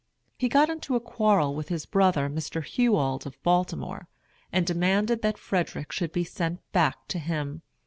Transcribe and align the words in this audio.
He 0.35 0.49
got 0.49 0.67
into 0.67 0.95
a 0.95 0.99
quarrel 0.99 1.53
with 1.53 1.69
his 1.69 1.85
brother, 1.85 2.27
Mr. 2.27 2.63
Hugh 2.65 2.95
Auld 2.95 3.27
of 3.27 3.39
Baltimore, 3.43 4.07
and 4.51 4.65
demanded 4.65 5.21
that 5.21 5.37
Frederick 5.37 5.91
should 5.91 6.11
be 6.11 6.23
sent 6.23 6.59
back 6.71 7.07
to 7.09 7.19
him. 7.19 7.61